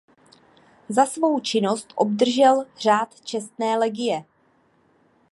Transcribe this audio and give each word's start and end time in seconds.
Za 0.89 1.05
svou 1.05 1.39
činnost 1.39 1.93
obdržel 1.95 2.65
Řád 2.77 3.21
čestné 3.21 3.77
legie. 3.77 4.25